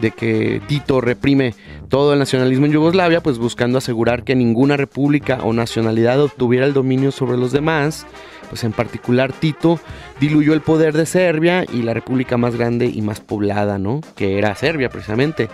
[0.01, 1.55] de que Tito reprime
[1.89, 6.75] todo el nacionalismo en Yugoslavia, pues buscando asegurar que ninguna república o nacionalidad obtuviera el
[6.75, 8.07] dominio sobre los demás,
[8.49, 9.81] pues en particular Tito
[10.21, 14.01] diluyó el poder de Serbia y la república más grande y más poblada, ¿no?
[14.15, 15.49] Que era Serbia precisamente.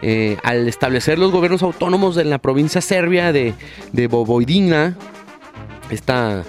[0.00, 3.54] Eh, al establecer los gobiernos autónomos en la provincia serbia de,
[3.92, 4.06] de
[5.90, 6.44] esta,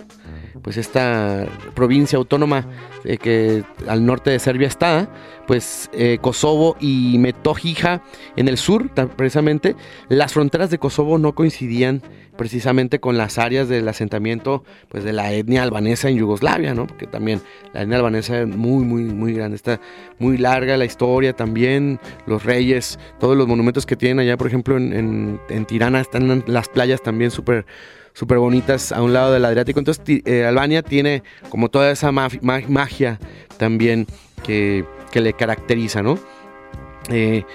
[0.62, 2.66] pues esta provincia autónoma
[3.04, 5.10] eh, que al norte de Serbia está,
[5.48, 8.04] pues eh, Kosovo y Metohija
[8.36, 9.76] en el sur, precisamente,
[10.08, 12.02] las fronteras de Kosovo no coincidían
[12.40, 16.88] precisamente con las áreas del asentamiento pues de la etnia albanesa en Yugoslavia, ¿no?
[16.88, 17.42] Porque también
[17.74, 19.82] la etnia albanesa es muy, muy, muy grande, está
[20.20, 24.78] muy larga la historia también, los reyes, todos los monumentos que tienen allá, por ejemplo,
[24.78, 27.66] en, Tirana están las playas también súper
[28.20, 29.80] súper bonitas a un lado del Adriático.
[29.80, 33.18] Entonces eh, Albania tiene como toda esa magia
[33.56, 34.08] también
[34.44, 36.20] que, le caracteriza, ¿no?
[37.10, 37.46] Eh,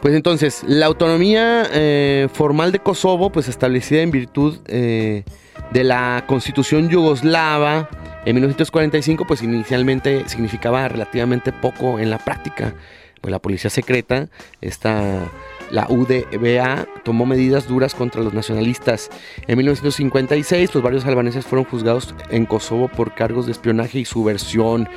[0.00, 5.24] pues entonces, la autonomía eh, formal de Kosovo, pues establecida en virtud de
[5.72, 7.88] la constitución yugoslava
[8.24, 12.74] en 1945, pues inicialmente significaba relativamente poco en la práctica.
[13.20, 14.28] Pues la policía secreta,
[14.60, 15.28] esta,
[15.70, 19.10] la UDBA, tomó medidas duras contra los nacionalistas.
[19.46, 24.88] En 1956, pues varios albaneses fueron juzgados en Kosovo por cargos de espionaje y subversión.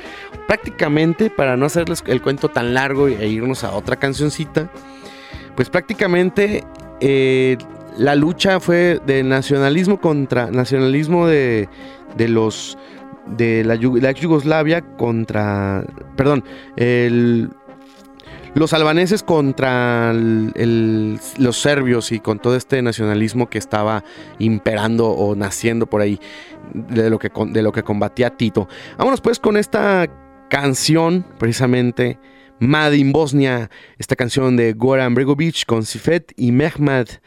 [0.46, 4.70] Prácticamente, para no hacerles el cuento tan largo e irnos a otra cancioncita,
[5.54, 6.64] pues prácticamente
[7.00, 7.56] eh,
[7.98, 11.68] la lucha fue de nacionalismo contra nacionalismo de,
[12.16, 12.78] los
[13.26, 15.84] de la, ex Yugoslavia contra,
[16.16, 16.44] perdón,
[18.54, 24.04] los albaneses contra los serbios y con todo este nacionalismo que estaba
[24.38, 26.20] imperando o naciendo por ahí
[26.74, 28.68] de lo que, de lo que combatía Tito.
[28.98, 30.08] Vámonos pues con esta
[30.48, 32.18] canción precisamente
[32.58, 37.20] Mad in Bosnia, esta canción de Goran Bregovic con Sifet y Mehmet,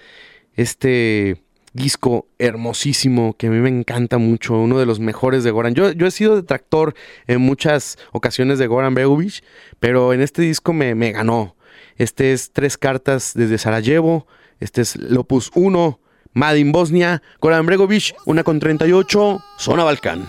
[0.54, 1.45] este
[1.76, 5.76] disco hermosísimo que a mí me encanta mucho, uno de los mejores de Goran.
[5.76, 6.96] Yo, yo he sido detractor
[7.28, 9.44] en muchas ocasiones de Goran Bregovic,
[9.80, 11.56] pero en este disco me, me ganó.
[11.98, 14.26] Este es Tres Cartas desde Sarajevo,
[14.60, 16.00] este es Lopus 1,
[16.34, 20.26] Mad in Bosnia, Goran Bregovic, una con 38, Zona Balcán.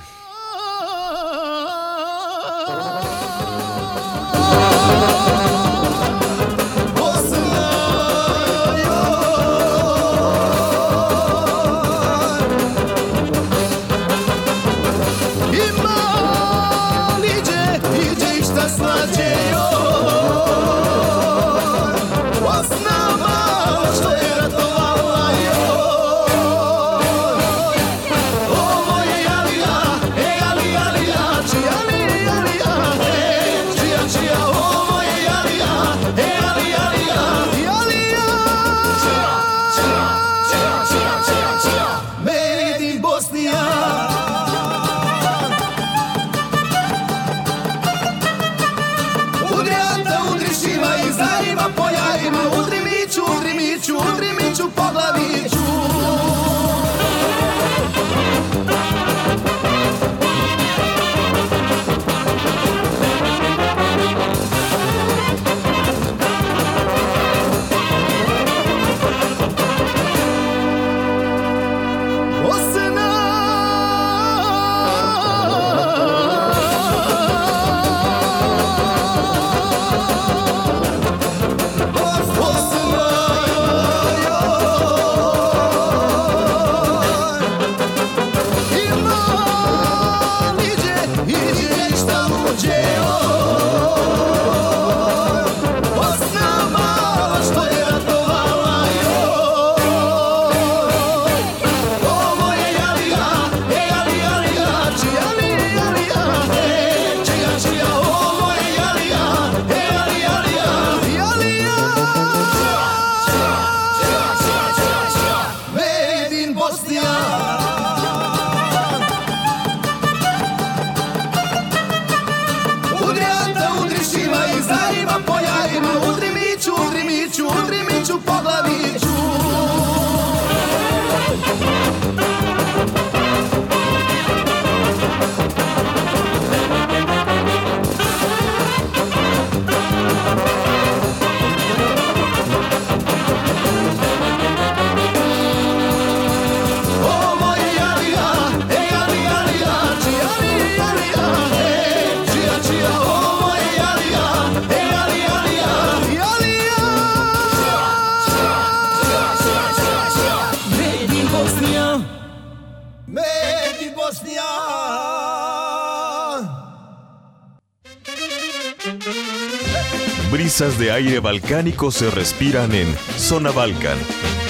[170.57, 173.99] De aire balcánico se respiran en Zona Balcan.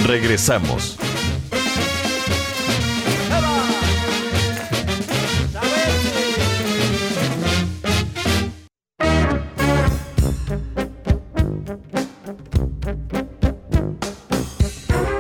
[0.07, 0.97] Regresamos.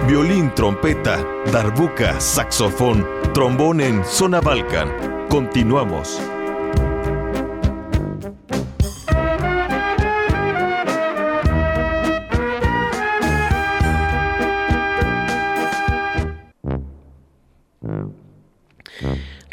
[0.06, 1.18] Violín, trompeta,
[1.50, 5.26] darbuca, saxofón, trombón en Zona Balcan.
[5.28, 6.20] Continuamos.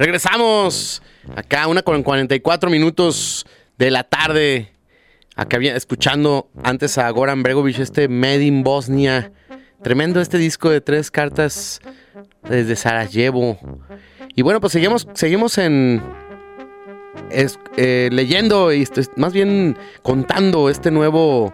[0.04, 1.01] Regresamos
[1.34, 3.45] acá, una con 44 minutos
[3.78, 4.74] de la tarde.
[5.38, 9.32] Acá escuchando antes a Goran Bregovic, este Made in Bosnia.
[9.82, 11.80] Tremendo este disco de tres cartas
[12.49, 13.58] desde Sarajevo.
[14.36, 16.04] Y bueno, pues seguimos, seguimos en.
[17.78, 18.86] Eh, leyendo y
[19.16, 21.54] más bien contando este nuevo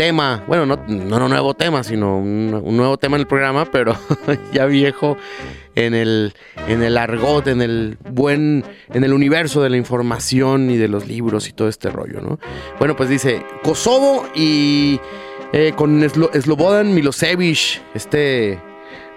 [0.00, 3.94] tema, bueno, no, no, un nuevo tema, sino un, nuevo tema en el programa, pero
[4.54, 5.18] ya viejo
[5.74, 6.32] en el,
[6.68, 11.06] en el argot, en el buen, en el universo de la información y de los
[11.06, 12.38] libros y todo este rollo, ¿no?
[12.78, 14.98] Bueno, pues dice, Kosovo y
[15.52, 18.58] eh, con Slobodan Milosevic, este,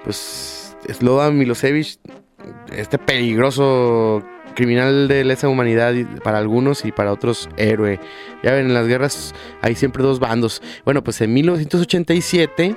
[0.04, 1.98] pues, Slobodan Milosevic,
[2.76, 4.22] este peligroso
[4.54, 5.94] criminal de lesa humanidad
[6.24, 8.00] para algunos y para otros héroe.
[8.44, 10.62] Ya ven, en las guerras hay siempre dos bandos.
[10.86, 12.76] Bueno, pues en 1987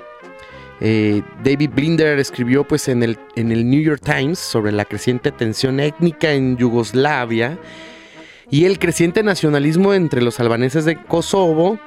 [0.80, 5.32] eh, David Blinder escribió pues en el, en el New York Times sobre la creciente
[5.32, 7.58] tensión étnica en Yugoslavia
[8.50, 11.78] y el creciente nacionalismo entre los albaneses de Kosovo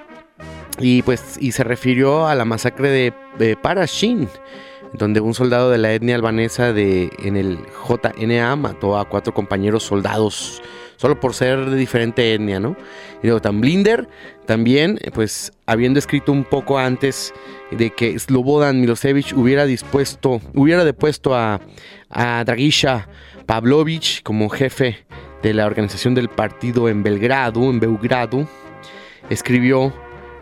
[0.79, 4.27] y pues y se refirió a la masacre de, de Parashin
[4.93, 9.83] donde un soldado de la etnia albanesa de, en el JNA mató a cuatro compañeros
[9.83, 10.61] soldados
[10.97, 12.75] solo por ser de diferente etnia, ¿no?
[13.23, 14.09] Y luego Blinder
[14.45, 17.33] también, pues habiendo escrito un poco antes
[17.71, 21.61] de que Slobodan Milosevic hubiera dispuesto, hubiera depuesto a,
[22.09, 23.07] a Dragisha
[23.45, 25.05] Pavlovich como jefe
[25.41, 28.45] de la organización del partido en Belgrado, en Belgrado,
[29.29, 29.93] escribió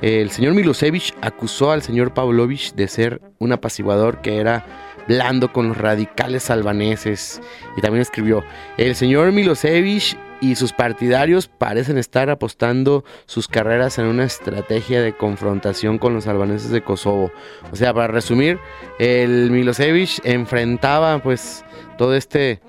[0.02, 4.66] el señor Milosevic acusó al señor Pavlovich de ser un apaciguador que era
[5.08, 7.42] blando con los radicales albaneses.
[7.76, 8.44] Y también escribió,
[8.78, 15.16] el señor Milosevic y sus partidarios parecen estar apostando sus carreras en una estrategia de
[15.16, 17.32] confrontación con los albaneses de Kosovo.
[17.72, 18.60] O sea, para resumir,
[19.00, 21.66] el Milosevic enfrentaba pues
[21.98, 22.62] todo este,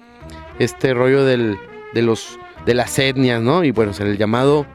[0.58, 1.58] este rollo del,
[1.92, 3.64] de, los, de las etnias, ¿no?
[3.64, 4.66] Y bueno, el llamado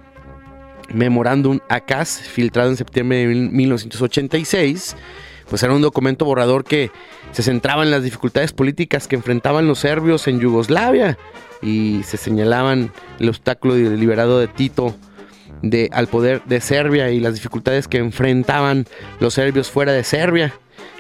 [0.94, 4.96] Memorándum ACAS, filtrado en septiembre de 1986,
[5.50, 6.92] pues era un documento borrador que
[7.32, 11.18] se centraba en las dificultades políticas que enfrentaban los serbios en Yugoslavia
[11.62, 14.96] y se señalaban el obstáculo deliberado de Tito
[15.62, 18.86] de, al poder de Serbia y las dificultades que enfrentaban
[19.20, 20.54] los serbios fuera de Serbia.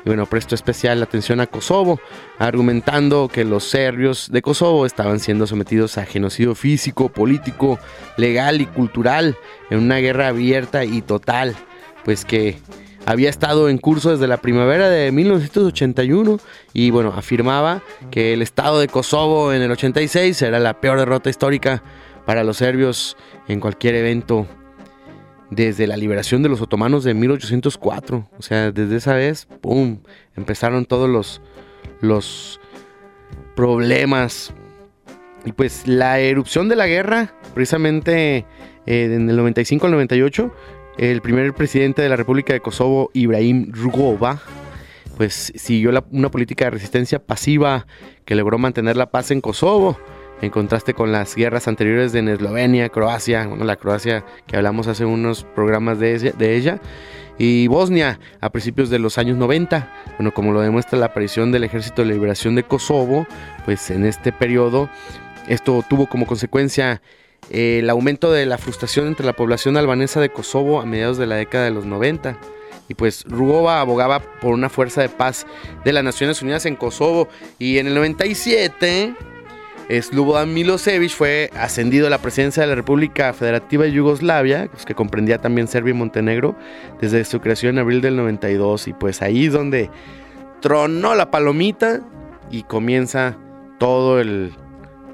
[0.05, 1.99] Y bueno, prestó especial atención a Kosovo,
[2.37, 7.79] argumentando que los serbios de Kosovo estaban siendo sometidos a genocidio físico, político,
[8.17, 9.37] legal y cultural
[9.69, 11.55] en una guerra abierta y total,
[12.03, 12.57] pues que
[13.05, 16.39] había estado en curso desde la primavera de 1981
[16.73, 17.81] y bueno, afirmaba
[18.11, 21.83] que el estado de Kosovo en el 86 era la peor derrota histórica
[22.25, 24.47] para los serbios en cualquier evento
[25.55, 28.29] desde la liberación de los otomanos de 1804.
[28.37, 29.99] O sea, desde esa vez, ¡pum!,
[30.35, 31.41] empezaron todos los,
[32.01, 32.59] los
[33.55, 34.53] problemas.
[35.45, 38.45] Y pues la erupción de la guerra, precisamente
[38.85, 40.53] eh, en el 95 al 98,
[40.97, 44.41] el primer presidente de la República de Kosovo, Ibrahim Rugova,
[45.17, 47.85] pues siguió una política de resistencia pasiva
[48.25, 49.97] que logró mantener la paz en Kosovo
[50.41, 55.05] en contraste con las guerras anteriores de Eslovenia, Croacia, bueno, la Croacia que hablamos hace
[55.05, 56.81] unos programas de ella, de ella,
[57.37, 59.91] y Bosnia a principios de los años 90.
[60.17, 63.25] Bueno, como lo demuestra la aparición del Ejército de Liberación de Kosovo,
[63.65, 64.89] pues en este periodo
[65.47, 67.01] esto tuvo como consecuencia
[67.49, 71.27] eh, el aumento de la frustración entre la población albanesa de Kosovo a mediados de
[71.27, 72.37] la década de los 90
[72.87, 75.45] y pues Rugova abogaba por una fuerza de paz
[75.83, 77.27] de las Naciones Unidas en Kosovo
[77.59, 79.15] y en el 97
[79.89, 84.95] Slobodan Milosevic fue ascendido a la presidencia de la República Federativa de Yugoslavia, pues, que
[84.95, 86.55] comprendía también Serbia y Montenegro,
[87.01, 88.87] desde su creación en abril del 92.
[88.87, 89.89] Y pues ahí es donde
[90.61, 92.01] tronó la palomita
[92.49, 93.37] y comienza
[93.77, 94.53] todo el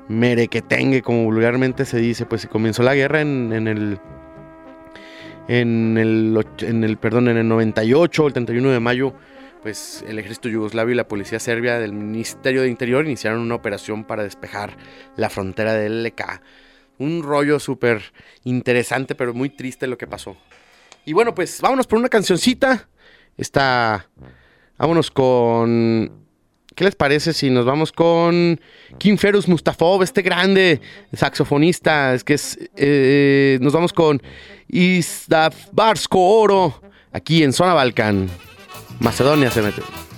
[0.07, 2.25] merequetengue, como vulgarmente se dice.
[2.25, 3.99] Pues comenzó la guerra en, el
[5.47, 9.13] en el, en el, perdón, en el 98, el 31 de mayo
[9.61, 14.03] pues el ejército yugoslavio y la policía serbia del Ministerio de Interior iniciaron una operación
[14.03, 14.77] para despejar
[15.15, 16.41] la frontera del LK.
[16.97, 18.01] Un rollo súper
[18.43, 20.35] interesante, pero muy triste lo que pasó.
[21.05, 22.89] Y bueno, pues vámonos por una cancioncita.
[23.37, 24.09] Está.
[24.77, 26.11] Vámonos con.
[26.75, 28.59] ¿Qué les parece si nos vamos con
[28.97, 30.79] Kim Ferus Mustafov, este grande
[31.13, 32.13] saxofonista?
[32.13, 32.57] Es que es.
[32.75, 34.21] eh, nos vamos con
[34.67, 36.81] Isdav Barsko Oro,
[37.11, 38.29] aquí en Zona Balcán.
[38.99, 40.08] Macedonia se mete.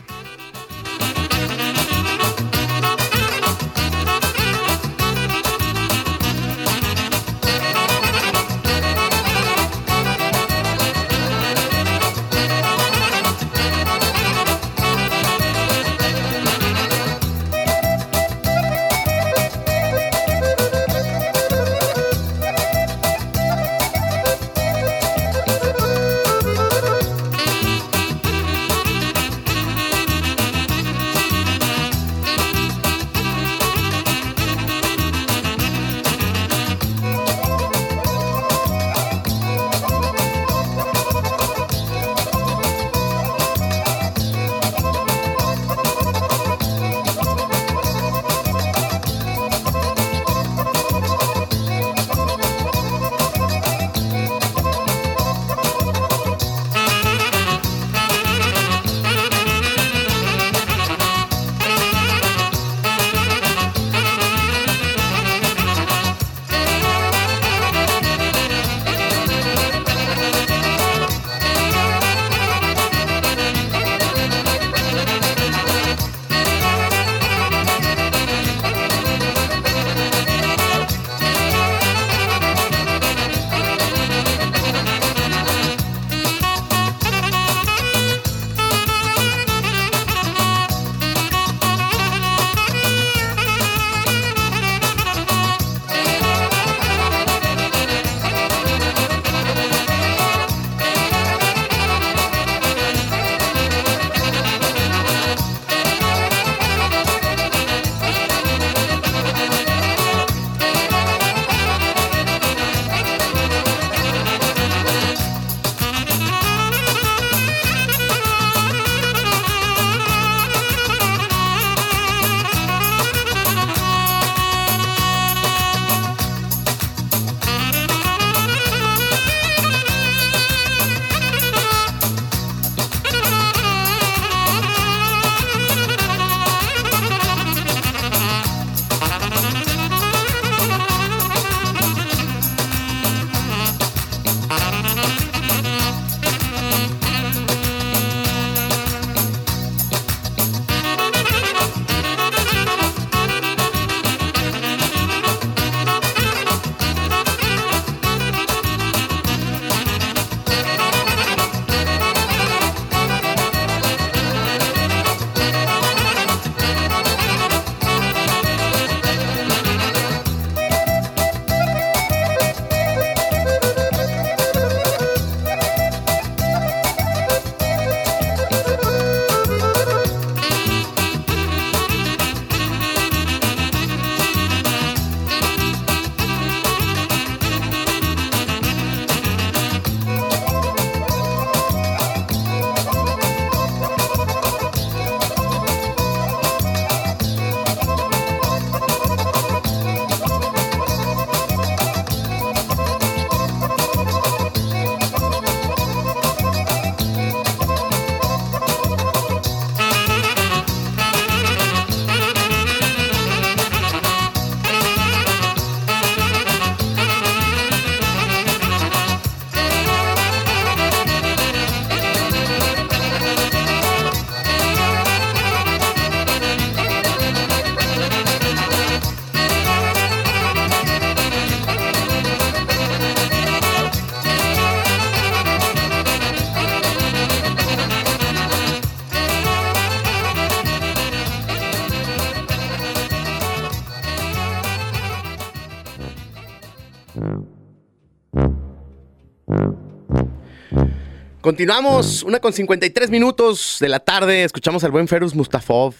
[251.61, 254.43] Continuamos, una con 53 minutos de la tarde.
[254.43, 255.93] Escuchamos al buen Ferus Mustafov,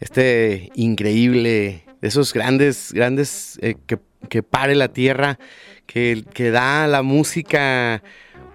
[0.00, 3.98] este increíble, de esos grandes, grandes eh, que,
[4.30, 5.38] que pare la tierra,
[5.84, 8.02] que, que da a la música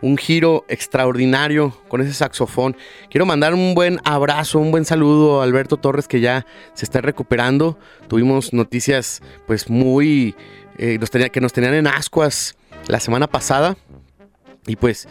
[0.02, 2.76] un giro extraordinario con ese saxofón.
[3.12, 7.02] Quiero mandar un buen abrazo, un buen saludo a Alberto Torres que ya se está
[7.02, 7.78] recuperando.
[8.08, 10.36] Tuvimos noticias pues muy
[10.80, 10.98] eh,
[11.32, 12.56] que nos tenían en ascuas
[12.88, 13.78] la semana pasada
[14.66, 15.08] y pues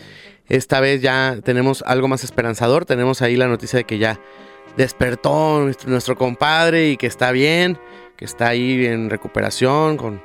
[0.49, 2.84] esta vez ya tenemos algo más esperanzador.
[2.84, 4.20] Tenemos ahí la noticia de que ya
[4.76, 7.78] despertó nuestro, compadre y que está bien,
[8.16, 10.22] que está ahí en recuperación, con,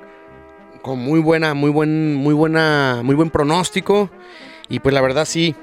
[0.82, 4.10] con muy buena, muy buen, muy buena, muy buen pronóstico.
[4.70, 5.56] Y pues la verdad sí,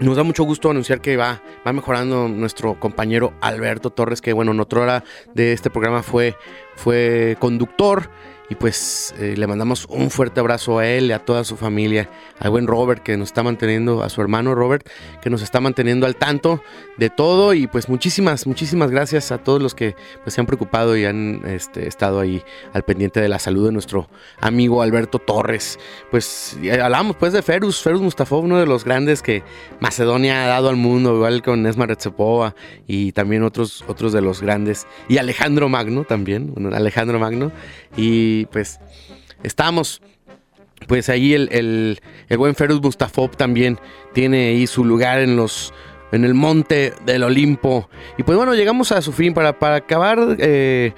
[0.00, 4.52] nos da mucho gusto anunciar que va, va mejorando nuestro compañero Alberto Torres, que bueno,
[4.52, 5.04] en otra hora
[5.34, 6.36] de este programa fue,
[6.76, 8.10] fue conductor
[8.52, 12.50] y pues eh, le mandamos un fuerte abrazo a él a toda su familia, al
[12.50, 14.86] buen Robert que nos está manteniendo, a su hermano Robert
[15.22, 16.62] que nos está manteniendo al tanto
[16.98, 17.54] de todo.
[17.54, 21.40] Y pues muchísimas, muchísimas gracias a todos los que pues, se han preocupado y han
[21.46, 22.42] este, estado ahí
[22.74, 25.78] al pendiente de la salud de nuestro amigo Alberto Torres.
[26.10, 29.42] Pues hablamos pues de Ferus, Ferus Mustafa, uno de los grandes que
[29.80, 32.54] Macedonia ha dado al mundo, igual con Esma Retsepova
[32.86, 34.86] y también otros, otros de los grandes.
[35.08, 37.50] Y Alejandro Magno también, Alejandro Magno.
[37.96, 38.80] Y pues
[39.42, 40.02] estamos.
[40.88, 42.00] Pues ahí el,
[42.36, 43.78] buen Ferus Mustafov también
[44.14, 45.72] tiene ahí su lugar en los
[46.10, 47.88] en el monte del Olimpo.
[48.18, 50.92] Y pues bueno, llegamos a su fin para, para acabar eh,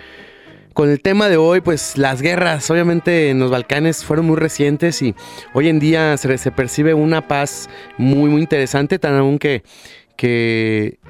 [0.72, 5.03] con el tema de hoy, pues las guerras obviamente en los Balcanes fueron muy recientes
[5.03, 5.14] y
[5.53, 9.62] hoy en día se, percibe una paz muy muy interesante, tan aún que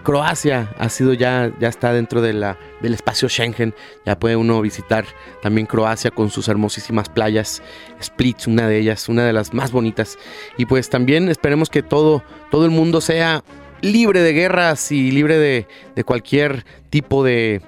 [0.04, 3.74] Croacia ha sido ya, ya está dentro de la, del espacio Schengen.
[4.06, 5.04] Ya puede uno visitar
[5.42, 7.62] también Croacia con sus hermosísimas playas.
[7.98, 10.16] Split, una de ellas, una de las más bonitas.
[10.56, 13.42] Y pues también esperemos que todo, todo el mundo sea
[13.80, 17.60] libre de guerras y libre de, de cualquier tipo de,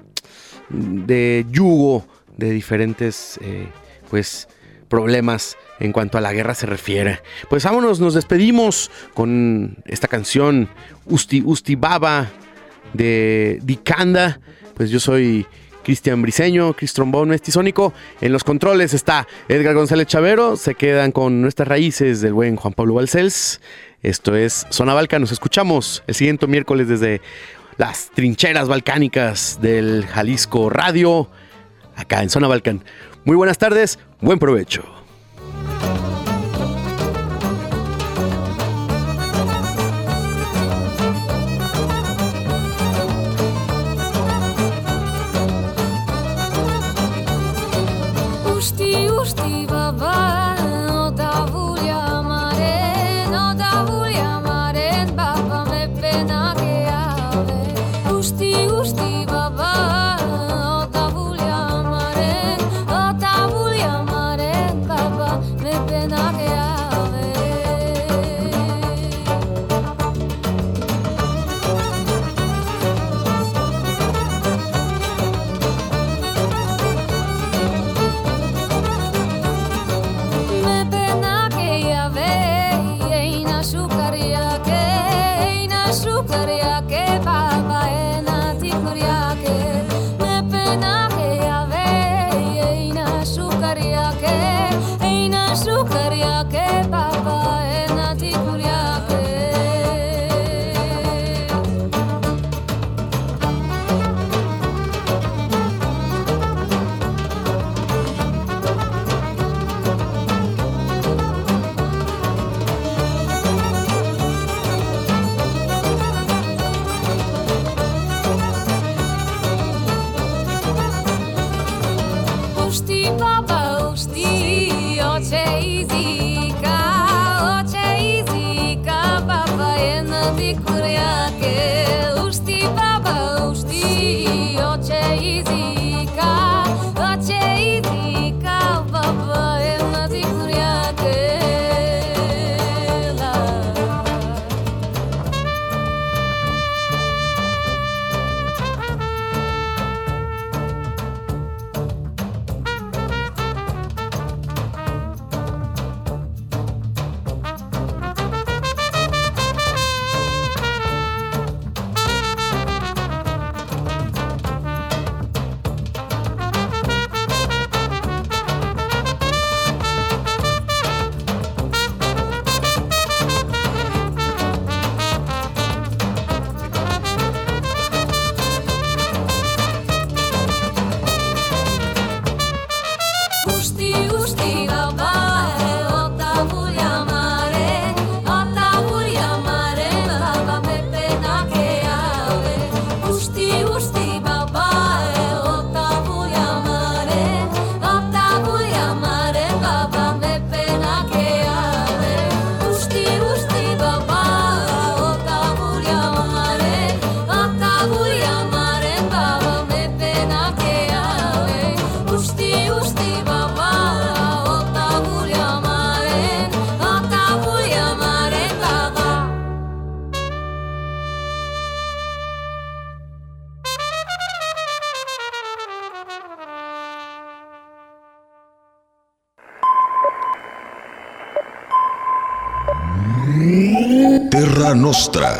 [0.69, 2.05] de yugo
[2.37, 3.67] de diferentes eh,
[4.09, 4.47] pues,
[4.87, 7.21] problemas en cuanto a la guerra se refiere.
[7.49, 10.69] Pues vámonos, nos despedimos con esta canción
[11.05, 12.29] Usti, Usti Baba
[12.93, 14.39] de Dicanda.
[14.75, 15.45] Pues yo soy
[15.83, 17.93] Cristian Briseño, Chris Trombón Mestisónico.
[18.21, 20.55] En los controles está Edgar González Chavero.
[20.57, 23.61] Se quedan con nuestras raíces del buen Juan Pablo Balcells.
[24.03, 25.17] Esto es Zona Balca.
[25.17, 27.21] Nos escuchamos el siguiente miércoles desde
[27.77, 31.29] las trincheras balcánicas del Jalisco Radio,
[31.95, 32.83] acá en Zona Balcán.
[33.23, 35.06] Muy buenas tardes, buen provecho.
[49.17, 50.46] Gusti Babá.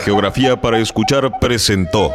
[0.04, 2.12] Geografía para escuchar presentó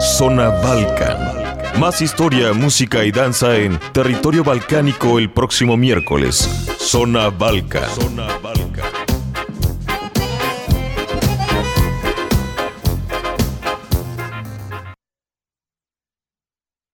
[0.00, 1.78] Zona Balcan.
[1.78, 6.48] Más historia, música y danza en territorio balcánico el próximo miércoles.
[6.78, 7.88] Zona Balcan.